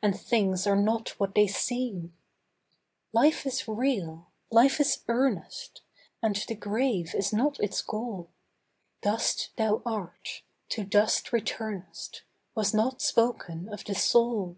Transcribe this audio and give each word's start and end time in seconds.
And 0.00 0.18
things 0.18 0.66
are 0.66 0.74
not 0.80 1.10
what 1.20 1.34
they 1.34 1.46
seem. 1.46 2.16
Life 3.12 3.44
is 3.44 3.68
real! 3.68 4.28
Life 4.50 4.80
is 4.80 5.00
earnest! 5.06 5.82
And 6.22 6.34
the 6.34 6.54
grave 6.54 7.14
is 7.14 7.30
not 7.30 7.60
its 7.60 7.82
goal; 7.82 8.30
Dust 9.02 9.50
thou 9.58 9.82
art, 9.84 10.40
to 10.70 10.82
dust 10.82 11.30
returnest, 11.30 12.22
Was 12.54 12.72
not 12.72 13.02
spoken 13.02 13.68
of 13.70 13.84
the 13.84 13.94
soul. 13.94 14.56